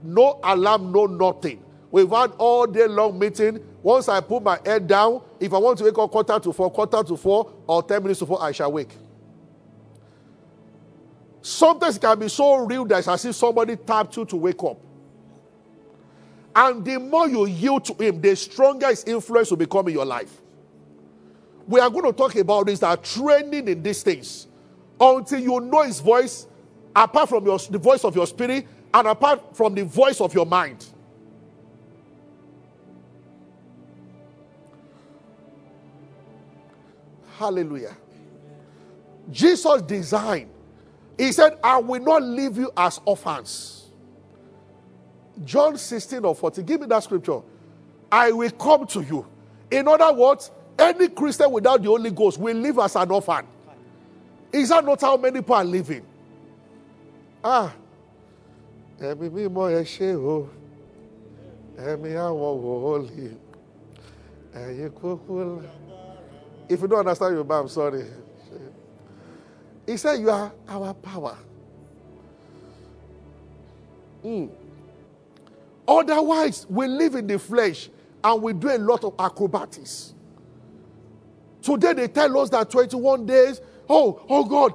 [0.03, 1.63] No alarm, no nothing.
[1.91, 3.65] We've had all day long meeting.
[3.83, 6.71] Once I put my head down, if I want to wake up quarter to four,
[6.71, 8.95] quarter to four, or 10 minutes to four, I shall wake.
[11.41, 14.63] Sometimes it can be so real that it's as if somebody tapped you to wake
[14.63, 14.79] up.
[16.55, 20.05] And the more you yield to Him, the stronger His influence will become in your
[20.05, 20.41] life.
[21.67, 24.49] We are going to talk about this, that training in these things
[25.01, 26.47] until you know His voice,
[26.95, 30.47] apart from your, the voice of your spirit and apart from the voice of your
[30.47, 30.87] mind.
[37.39, 37.97] Hallelujah.
[39.31, 40.51] Jesus' designed,
[41.17, 43.91] He said, I will not leave you as orphans.
[45.45, 47.41] John 16 or 40, Give me that scripture.
[48.11, 49.27] I will come to you.
[49.71, 53.47] In other words, any Christian without the Holy Ghost will live as an orphan.
[54.53, 56.05] Is that not how many people are living?
[57.45, 57.73] Ah.
[59.01, 60.49] Ẹ̀mí mímọ́ ẹ ṣé o.
[61.89, 63.29] Ẹ̀mí àwọn wòlíì.
[64.55, 65.63] Ẹ̀yin kúkú.
[66.69, 68.05] If you don't understand Yoruba, I'm sorry.
[69.87, 71.39] He said, You are our power.
[74.25, 74.51] Mm.
[75.87, 77.89] Otherwise, we live in the flesh
[78.23, 80.13] and we do a lot of acrobatics.
[81.63, 84.75] Today they tell us that 21 days, oh, oh God,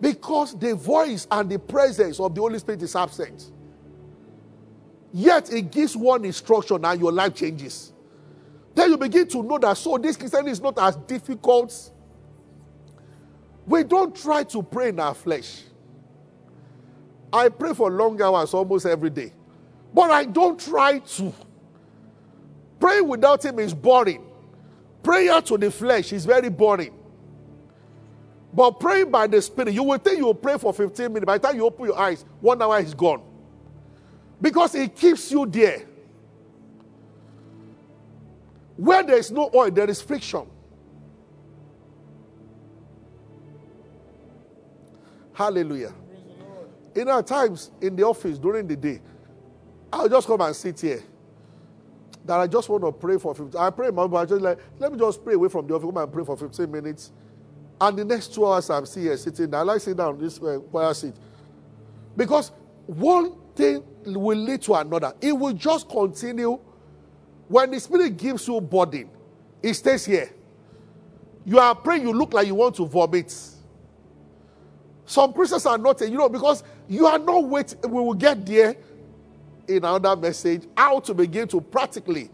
[0.00, 3.52] because the voice and the presence of the Holy Spirit is absent.
[5.12, 7.92] Yet it gives one instruction and your life changes.
[8.74, 11.90] Then you begin to know that so this Christianity is not as difficult.
[13.66, 15.62] We don't try to pray in our flesh.
[17.32, 19.32] I pray for long hours almost every day.
[19.92, 21.32] But I don't try to.
[22.78, 24.24] Praying without Him is boring.
[25.02, 26.94] Prayer to the flesh is very boring.
[28.52, 31.26] But praying by the Spirit, you will think you will pray for 15 minutes.
[31.26, 33.22] By the time you open your eyes, one hour is gone.
[34.40, 35.86] Because it keeps you there.
[38.76, 40.46] Where there is no oil, there is friction.
[45.32, 45.94] Hallelujah.
[46.94, 49.00] In our times in the office during the day,
[49.92, 51.02] I'll just come and sit here.
[52.24, 54.92] That I just want to pray for 15 I pray, but I just like, let
[54.92, 57.12] me just pray away from the office, come and pray for 15 minutes.
[57.80, 59.54] And the next two hours, I'm still here sitting.
[59.54, 61.14] I like sitting down this uh, choir seat.
[62.16, 62.52] Because
[62.86, 65.14] one thing will lead to another.
[65.20, 66.58] It will just continue.
[67.48, 69.08] When the Spirit gives you burden,
[69.62, 70.30] it stays here.
[71.44, 73.34] You are praying, you look like you want to vomit.
[75.06, 77.80] Some Christians are not, you know, because you are not waiting.
[77.82, 78.76] We will get there
[79.66, 82.30] in another message how to begin to practically.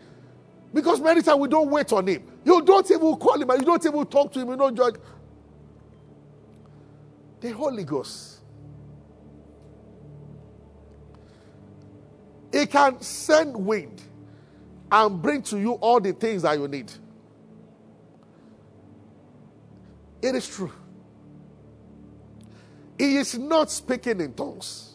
[0.74, 2.22] Because many times we don't wait on him.
[2.44, 4.50] You don't even call him and you don't even talk to him.
[4.50, 4.96] You don't judge.
[7.46, 8.40] The Holy Ghost.
[12.50, 14.02] He can send wind
[14.90, 16.90] and bring to you all the things that you need.
[20.20, 20.72] It is true.
[22.98, 24.94] He is not speaking in tongues.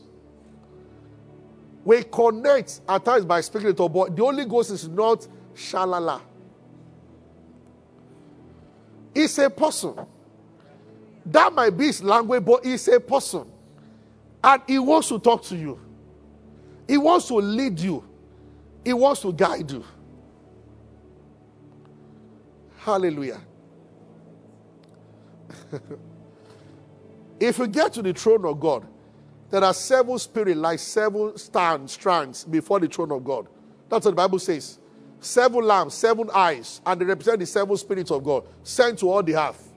[1.85, 6.19] We connect at times by speaking to but the Holy Ghost is not shalala.
[9.15, 9.95] It's a person.
[11.25, 13.45] That might be his language, but he's a person.
[14.43, 15.79] And he wants to talk to you.
[16.87, 18.03] He wants to lead you.
[18.83, 19.83] He wants to guide you.
[22.79, 23.39] Hallelujah.
[27.39, 28.87] if you get to the throne of God,
[29.51, 33.47] there are seven spirits like seven stands, strands before the throne of God.
[33.89, 34.79] That's what the Bible says.
[35.19, 39.21] Seven lamps, seven eyes, and they represent the seven spirits of God sent to all
[39.21, 39.70] the earth.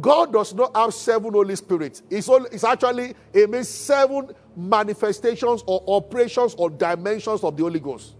[0.00, 2.02] God does not have seven Holy Spirits.
[2.10, 8.14] It's, it's actually, it means seven manifestations or operations or dimensions of the Holy Ghost.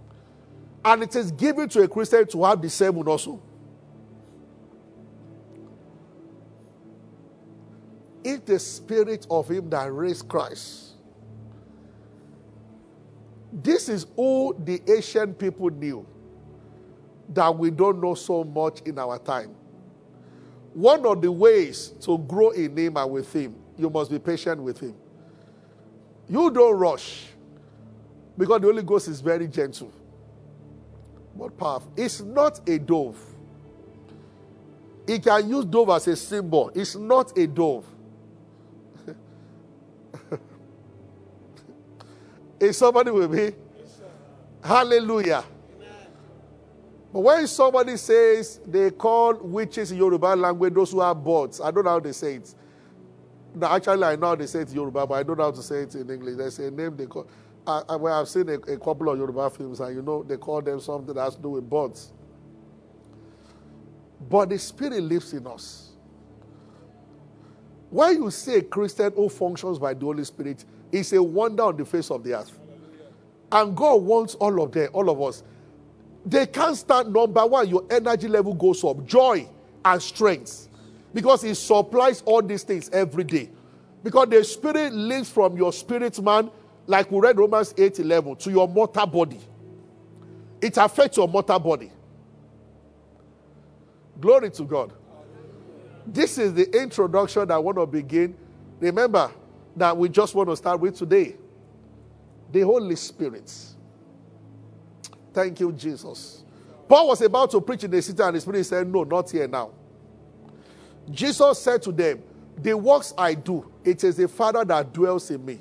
[0.84, 3.42] And it is given to a Christian to have the seven also.
[8.28, 10.92] if the spirit of him that raised Christ,
[13.52, 16.06] this is all the ancient people knew
[17.30, 19.54] that we don't know so much in our time.
[20.78, 24.62] One of the ways to grow in him and with him, you must be patient
[24.62, 24.94] with him.
[26.28, 27.26] You don't rush
[28.38, 29.90] because the Holy Ghost is very gentle
[31.34, 31.92] but powerful.
[31.96, 33.18] It's not a dove.
[35.04, 36.70] He can use dove as a symbol.
[36.72, 37.84] It's not a dove.
[42.60, 43.42] Is somebody with me?
[43.42, 44.00] Yes,
[44.62, 45.42] Hallelujah.
[47.18, 51.72] But when somebody says they call witches in Yoruba language those who are bots, I
[51.72, 52.54] don't know how they say it.
[53.56, 55.60] No, actually, I know they say it in Yoruba, but I don't know how to
[55.60, 56.36] say it in English.
[56.36, 57.26] There's a name they call.
[57.66, 60.36] I, I, well, I've seen a, a couple of Yoruba films, and you know they
[60.36, 62.12] call them something that has to do with birds.
[64.30, 65.88] But the Spirit lives in us.
[67.90, 71.78] When you say a Christian who functions by the Holy Spirit, it's a wonder on
[71.78, 72.56] the face of the earth.
[73.50, 75.42] And God wants all of them, all of us.
[76.24, 79.48] They can't start number one, your energy level goes up, joy
[79.84, 80.68] and strength.
[81.14, 83.50] Because He supplies all these things every day.
[84.02, 86.50] Because the Spirit lives from your spirit man,
[86.86, 89.40] like we read Romans 8 11, to your mortal body.
[90.60, 91.90] It affects your mortal body.
[94.20, 94.92] Glory to God.
[96.06, 98.36] This is the introduction that I want to begin.
[98.80, 99.30] Remember
[99.76, 101.36] that we just want to start with today
[102.50, 103.52] the Holy Spirit.
[105.38, 106.42] Thank you, Jesus.
[106.88, 109.46] Paul was about to preach in the city, and the Spirit said, No, not here
[109.46, 109.70] now.
[111.12, 112.20] Jesus said to them,
[112.60, 115.60] The works I do, it is the Father that dwells in me.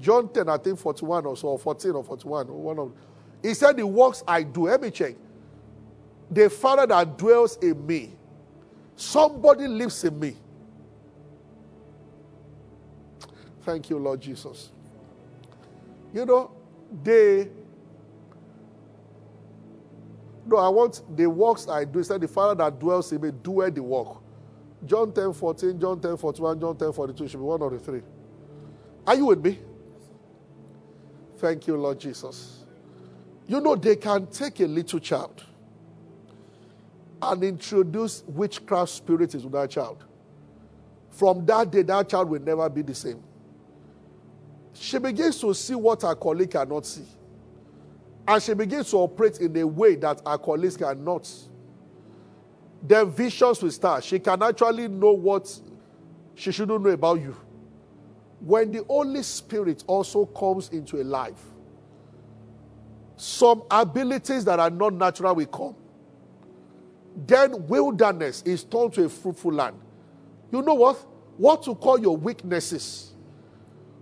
[0.00, 2.48] John 10, I think 41 or so, or 14 or 41.
[2.48, 2.92] One of,
[3.40, 4.66] he said, The works I do.
[4.66, 5.14] Let me check.
[6.28, 8.10] The Father that dwells in me.
[8.96, 10.36] Somebody lives in me.
[13.62, 14.72] Thank you, Lord Jesus.
[16.12, 16.50] You know,
[17.04, 17.59] they.
[20.50, 22.00] No, I want the works I do.
[22.00, 24.16] He said, The Father that dwells in me, do doeth the work.
[24.84, 28.02] John 10 14, John 10 41, John 10 42 should be one of the three.
[29.06, 29.60] Are you with me?
[31.38, 32.64] Thank you, Lord Jesus.
[33.46, 35.44] You know, they can take a little child
[37.22, 40.04] and introduce witchcraft spirits into that child.
[41.10, 43.22] From that day, that child will never be the same.
[44.72, 47.04] She begins to see what her colleague cannot see.
[48.26, 51.28] And she begins to operate in a way that her colleagues cannot.
[52.82, 54.04] Then visions will start.
[54.04, 55.52] She can actually know what
[56.34, 57.36] she shouldn't know about you.
[58.40, 61.42] When the Holy Spirit also comes into a life,
[63.16, 65.76] some abilities that are not natural will come
[67.26, 69.76] then wilderness is turned to a fruitful land.
[70.52, 70.96] You know what?
[71.36, 73.14] What to call your weaknesses,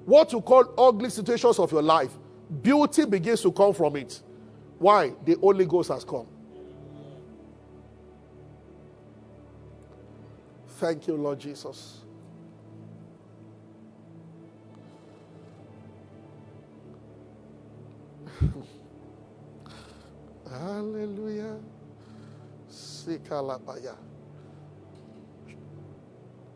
[0.05, 2.11] what to call ugly situations of your life,
[2.63, 4.23] beauty begins to come from it.
[4.79, 5.13] Why?
[5.25, 6.27] The Holy Ghost has come.
[10.79, 12.03] Thank you, Lord Jesus.
[20.51, 21.59] Hallelujah.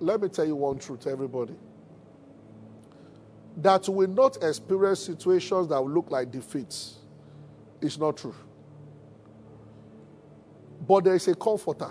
[0.01, 1.55] Let me tell you one truth, everybody.
[3.57, 6.99] That will not experience situations that will look like defeats.
[7.81, 8.35] It's not true.
[10.87, 11.91] But there is a comforter.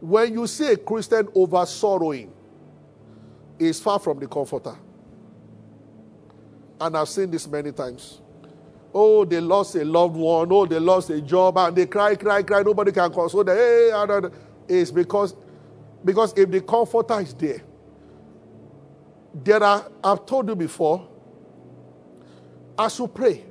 [0.00, 2.32] When you see a Christian over sorrowing,
[3.58, 4.76] is far from the comforter.
[6.80, 8.20] And I've seen this many times.
[8.94, 10.48] Oh, they lost a loved one.
[10.50, 11.58] Oh, they lost a job.
[11.58, 12.62] And they cry, cry, cry.
[12.62, 13.56] Nobody can console them.
[13.56, 13.90] Hey,
[14.68, 15.34] it's because,
[16.04, 17.62] because if the comforter is there,
[19.44, 21.08] there are, I've told you before,
[22.78, 23.44] as you pray,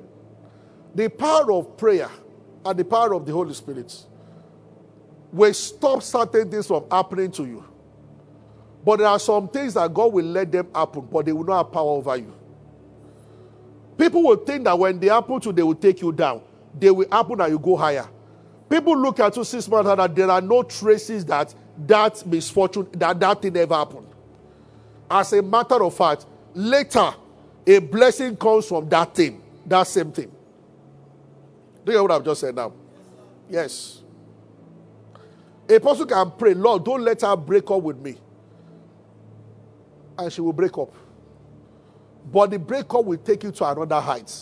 [0.94, 2.10] the power of prayer
[2.64, 3.94] and the power of the Holy Spirit
[5.32, 7.64] will stop certain things from happening to you.
[8.84, 11.64] But there are some things that God will let them happen, but they will not
[11.64, 12.34] have power over you.
[13.98, 16.42] People will think that when they happen to, they will take you down.
[16.78, 18.08] They will happen and you go higher.
[18.68, 21.54] People look at you six months later, there are no traces that
[21.86, 24.07] that misfortune, that that thing ever happened.
[25.10, 27.14] As a matter of fact, later,
[27.66, 30.30] a blessing comes from that thing, that same thing.
[31.84, 32.72] Do you hear what I've just said now?
[33.48, 34.02] Yes.
[35.68, 38.16] A person can pray, Lord, don't let her break up with me.
[40.18, 40.92] And she will break up.
[42.30, 44.34] But the breakup will take you to another height.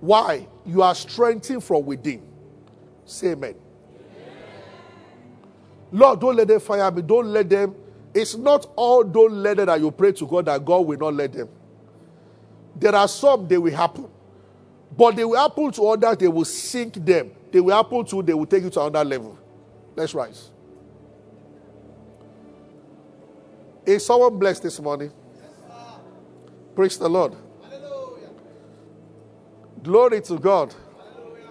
[0.00, 0.48] Why?
[0.64, 2.22] You are strengthened from within.
[3.04, 3.54] Say amen.
[5.92, 7.02] Lord, don't let them fire me.
[7.02, 7.74] Don't let them.
[8.16, 11.12] It's not all don't let them that you pray to God that God will not
[11.12, 11.50] let them.
[12.74, 14.08] There are some they will happen.
[14.96, 17.30] But they will happen to others, they will sink them.
[17.52, 19.38] They will happen to, they will take you to another level.
[19.94, 20.50] Let's rise.
[23.84, 25.12] Is someone blessed this morning?
[26.74, 27.34] Praise the Lord.
[27.70, 28.30] Hallelujah.
[29.82, 30.74] Glory to God.
[31.14, 31.50] Hallelujah.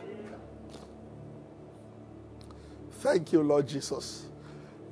[3.01, 4.24] Thank you, Lord Jesus.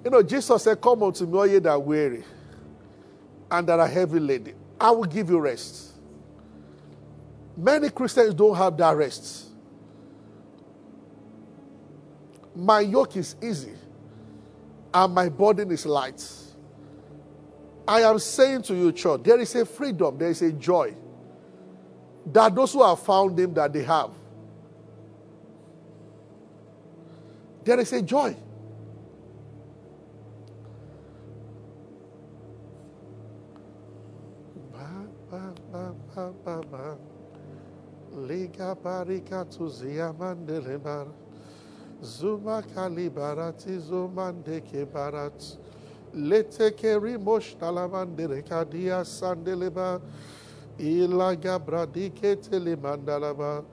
[0.04, 2.24] You know, Jesus said, Come unto me, all ye that are weary
[3.50, 4.56] and that are heavy laden.
[4.80, 5.92] I will give you rest.
[7.56, 9.50] Many Christians don't have that rest.
[12.56, 13.74] My yoke is easy
[14.94, 16.24] and my burden is light.
[17.88, 20.96] I am saying to you, church, there is a freedom, there is a joy
[22.26, 24.12] that those who have found him that they have.
[27.64, 28.36] There is a joy.
[38.28, 41.08] Liga barika tuzia mandele bar.
[42.04, 43.80] Zuma kalibarati
[44.94, 45.58] barat.
[46.14, 50.00] Lete ke rimosh talamandere kadia sandeleba.
[50.78, 53.64] Ilaga bradike telemandalaba.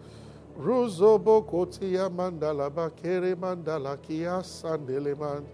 [0.59, 5.45] Ruzobo kotia mandalaba kere mandala kia sandeleman.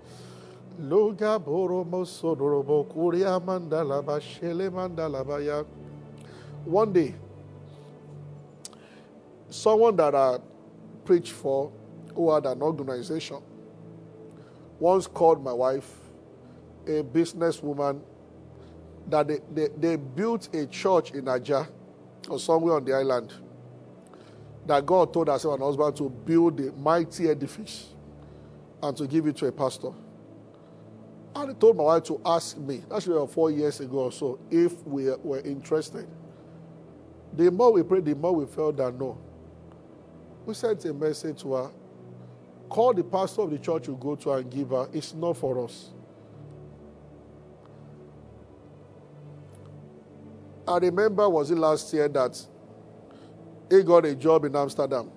[0.78, 5.64] Luga boromo sodorobo kuria mandalaba shele mandalaba ya.
[6.66, 7.14] One day,
[9.50, 10.38] someone that I
[11.04, 11.70] preached for
[12.12, 13.38] who had an organization
[14.80, 15.88] once called my wife,
[16.86, 18.00] a businesswoman,
[19.08, 21.68] that they, they, they built a church in Ajah
[22.28, 23.32] or somewhere on the island.
[24.66, 27.94] That God told herself and husband to build a mighty edifice
[28.82, 29.92] and to give it to a pastor.
[31.36, 34.84] And he told my wife to ask me, actually four years ago or so, if
[34.84, 36.08] we were interested.
[37.36, 39.18] The more we prayed, the more we felt that no.
[40.46, 41.70] We sent a message to her.
[42.68, 44.88] Call the pastor of the church you go to and give her.
[44.92, 45.90] It's not for us.
[50.66, 52.40] I remember, was it last year that
[53.70, 55.10] he got a job in Amsterdam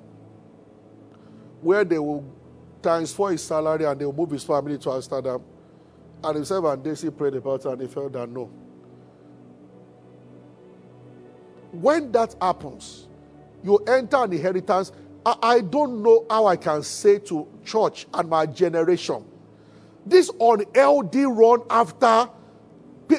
[1.62, 2.24] where they will
[2.82, 5.42] transfer his salary and they will move his family to Amsterdam.
[6.24, 8.50] And himself and Daisy prayed about it and they felt that no.
[11.82, 13.08] When that happens,
[13.64, 14.92] you enter an inheritance.
[15.26, 19.24] I, I don't know how I can say to church and my generation,
[20.06, 22.30] this unhealthy run after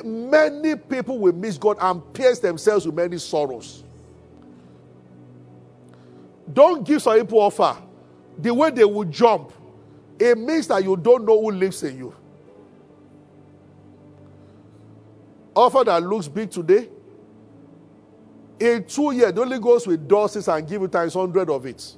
[0.04, 3.82] many people will miss God and pierce themselves with many sorrows.
[6.52, 7.76] Don't give some people offer.
[8.38, 9.52] The way they will jump,
[10.18, 12.14] it means that you don't know who lives in you.
[15.54, 16.88] Offer that looks big today,
[18.60, 21.96] in two years, the Holy Ghost will doses and give you times hundred of it.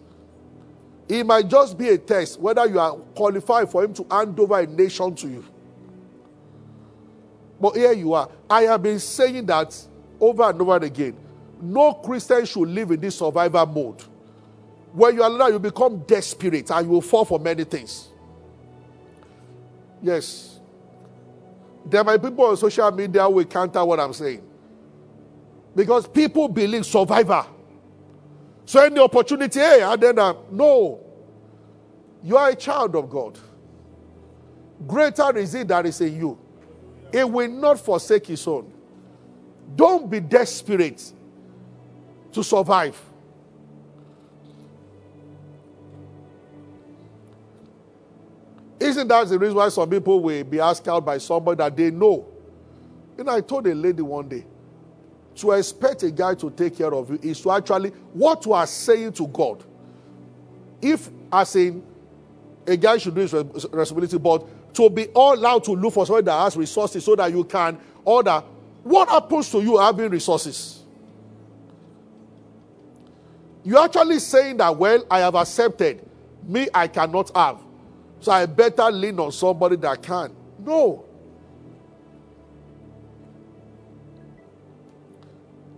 [1.08, 4.60] It might just be a test whether you are qualified for Him to hand over
[4.60, 5.44] a nation to you.
[7.60, 8.28] But here you are.
[8.48, 9.76] I have been saying that
[10.20, 11.16] over and over again.
[11.60, 14.02] No Christian should live in this survival mode.
[14.92, 18.08] When you are alive, you become desperate and you will fall for many things.
[20.02, 20.60] Yes.
[21.86, 24.42] There might be people on social media who will counter what I'm saying.
[25.74, 27.46] Because people believe survivor.
[28.66, 31.00] So any opportunity, hey, and then uh, no.
[32.22, 33.38] You are a child of God.
[34.86, 36.38] Greater is it that is in you.
[37.12, 38.72] It will not forsake his own.
[39.76, 41.12] Don't be desperate
[42.32, 43.00] to survive.
[48.80, 51.90] Isn't that the reason why some people will be asked out by somebody that they
[51.90, 52.26] know?
[53.16, 54.44] You know, I told a lady one day,
[55.36, 58.66] to expect a guy to take care of you is to actually what you are
[58.66, 59.64] saying to God.
[60.80, 61.82] If, as in,
[62.66, 66.26] a guy should do his responsibility, but to be all allowed to look for somebody
[66.26, 68.42] that has resources so that you can order,
[68.82, 70.82] what happens to you having resources?
[73.64, 76.04] You're actually saying that, well, I have accepted,
[76.46, 77.60] me, I cannot have.
[78.20, 80.34] So I better lean on somebody that can.
[80.58, 81.04] No.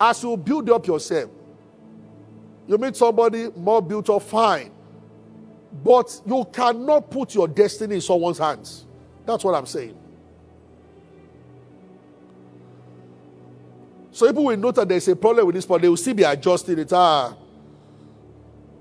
[0.00, 1.30] As you build up yourself,
[2.66, 4.70] you meet somebody more built fine.
[5.82, 8.86] But you cannot put your destiny in someone's hands.
[9.26, 9.96] That's what I'm saying.
[14.12, 16.22] So people will note that there's a problem with this, but they will still be
[16.22, 16.92] adjusting it.
[16.92, 17.36] Ah,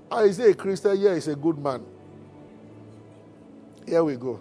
[0.08, 0.98] ah is he a Christian?
[1.00, 1.84] Yeah, he's a good man.
[3.84, 4.40] Here we go.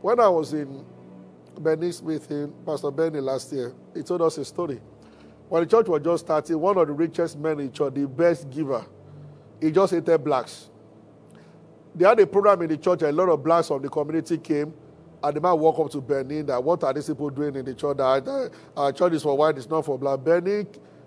[0.00, 0.84] When I was in
[1.58, 4.80] Benny Smith, in Pastor Benny last year, he told us a story.
[5.48, 8.48] When the church was just starting, one of the richest men in church, the best
[8.50, 8.84] giver,
[9.60, 10.70] he just hated blacks.
[11.94, 14.74] They had a program in the church, a lot of blacks from the community came,
[15.22, 17.74] and the man walked up to Benny that what are these people doing in the
[17.74, 17.96] church?
[17.96, 20.24] That our church is for white, it's not for black.
[20.24, 20.66] Benny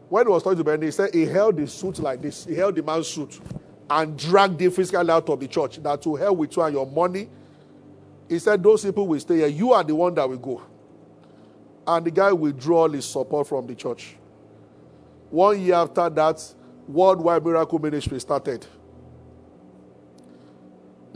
[0.09, 2.45] When he was talking to Benny, he said he held the suit like this.
[2.45, 3.39] He held the man's suit
[3.89, 5.81] and dragged him physically out of the church.
[5.83, 7.29] That to hell with you and your money.
[8.29, 9.47] He said, Those people will stay here.
[9.47, 10.61] You are the one that will go.
[11.85, 14.15] And the guy withdrew his support from the church.
[15.29, 16.53] One year after that,
[16.87, 18.65] Worldwide Miracle Ministry started.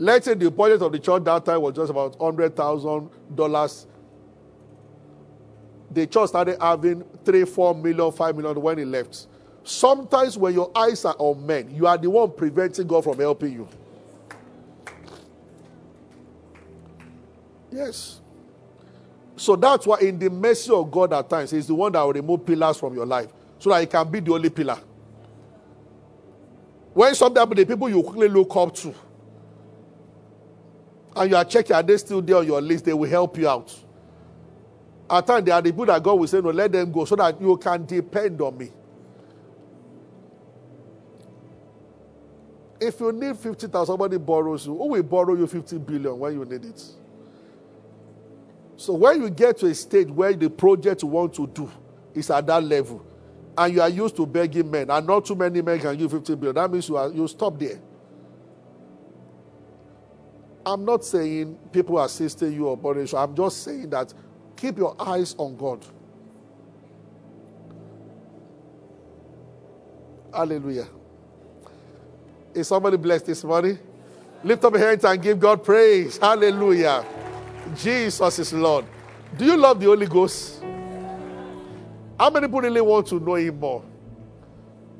[0.02, 3.86] Let's say the budget of the church that time was just about $100,000.
[5.92, 9.28] The church started having three, four million, five million when he left.
[9.62, 13.52] Sometimes when your eyes are on men, you are the one preventing God from helping
[13.52, 13.68] you.
[17.70, 18.20] Yes.
[19.36, 22.12] So that's why in the mercy of God at times, He's the one that will
[22.12, 23.28] remove pillars from your life
[23.60, 24.80] so that He can be the only pillar.
[26.92, 28.92] When sometimes the people you quickly look up to,
[31.14, 32.84] and you are checking, are they still there on your list?
[32.84, 33.74] They will help you out.
[35.10, 37.16] At times, there are the people that God will say, No, let them go so
[37.16, 38.70] that you can depend on me.
[42.80, 46.44] If you need 50,000, somebody borrows you, who will borrow you 50 billion when you
[46.44, 46.82] need it?
[48.76, 51.70] So when you get to a stage where the project you want to do
[52.14, 53.04] is at that level,
[53.56, 56.34] and you are used to begging men, and not too many men can give 50
[56.34, 57.78] billion, that means you, are, you stop there.
[60.64, 63.18] I'm not saying people assisting you or borrowing you.
[63.18, 64.14] I'm just saying that
[64.56, 65.84] keep your eyes on God.
[70.32, 70.86] Hallelujah.
[72.54, 73.78] Is somebody blessed this morning?
[74.44, 76.16] Lift up your hands and give God praise.
[76.18, 77.04] Hallelujah.
[77.76, 78.84] Jesus is Lord.
[79.36, 80.62] Do you love the Holy Ghost?
[82.18, 83.82] How many people really want to know Him more?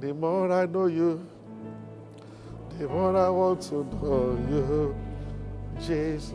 [0.01, 1.25] The more I know you,
[2.79, 4.97] the more I want to know you,
[5.87, 6.33] Jesus.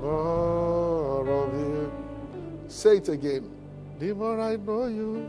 [0.00, 1.92] More of you.
[2.68, 3.50] Say it again.
[3.98, 5.28] The more I know you,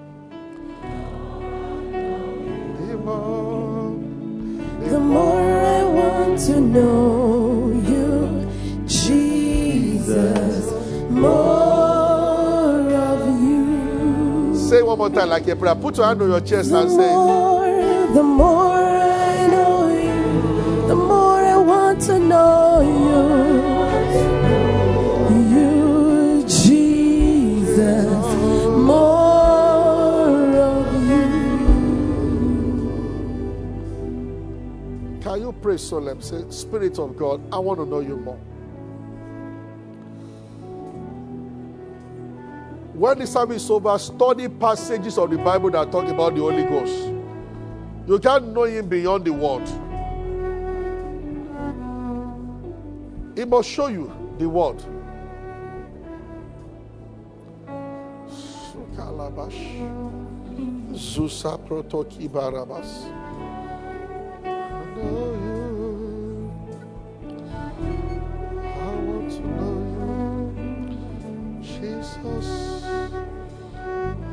[2.79, 3.97] the more,
[4.79, 8.47] the, the more I want to know you,
[8.87, 10.71] Jesus.
[11.09, 11.33] More
[12.93, 14.55] of you.
[14.69, 15.75] Say one more time like a prayer.
[15.75, 18.78] Put your hand on your chest and say, more, The more
[22.09, 23.69] to know you.
[25.53, 28.07] You, Jesus.
[28.65, 31.27] More of you.
[35.21, 36.21] Can you pray solemn?
[36.21, 38.39] Say, Spirit of God, I want to know you more.
[42.93, 46.63] When the service is over, study passages of the Bible that talk about the Holy
[46.63, 47.13] Ghost.
[48.07, 49.69] You can't know Him beyond the word.
[53.39, 54.83] He must show you the word.
[60.91, 63.05] Zusa protoki barabas.
[64.43, 66.51] I know you.
[68.59, 68.61] I
[69.07, 69.77] want to know
[70.57, 71.63] you.
[71.63, 72.47] Jesus.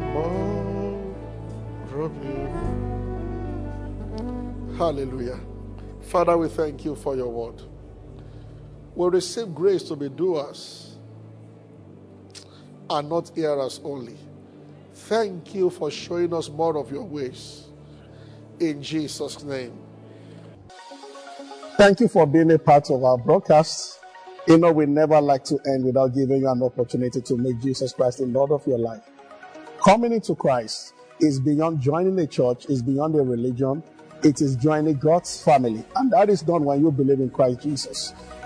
[0.01, 0.99] More
[2.03, 2.43] of you.
[4.77, 5.39] Hallelujah.
[6.01, 7.63] Father, we thank you for your word.
[8.97, 10.97] We receive grace to be doers
[12.89, 14.17] and not hearers only.
[14.95, 17.67] Thank you for showing us more of your ways.
[18.59, 19.79] In Jesus' name.
[21.77, 24.01] Thank you for being a part of our broadcast.
[24.49, 27.93] You know, we never like to end without giving you an opportunity to make Jesus
[27.93, 29.03] Christ the Lord of your life.
[29.85, 33.83] Coming into Christ is beyond joining a church, is beyond a religion,
[34.23, 35.85] it is joining God's family.
[35.97, 38.15] And that is done when you believe in Christ Jesus.